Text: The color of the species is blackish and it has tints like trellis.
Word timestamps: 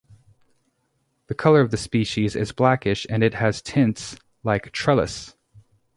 The 1.27 1.35
color 1.35 1.61
of 1.61 1.69
the 1.69 1.77
species 1.77 2.35
is 2.35 2.51
blackish 2.53 3.05
and 3.07 3.21
it 3.23 3.35
has 3.35 3.61
tints 3.61 4.17
like 4.43 4.71
trellis. 4.71 5.35